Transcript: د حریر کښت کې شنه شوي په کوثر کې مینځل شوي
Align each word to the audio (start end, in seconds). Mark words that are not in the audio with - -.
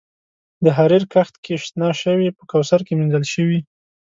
د 0.63 0.65
حریر 0.77 1.03
کښت 1.13 1.35
کې 1.43 1.55
شنه 1.63 1.89
شوي 2.01 2.27
په 2.37 2.43
کوثر 2.51 2.79
کې 2.87 2.93
مینځل 2.99 3.25
شوي 3.33 3.59